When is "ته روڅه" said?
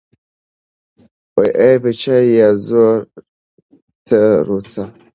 4.07-4.83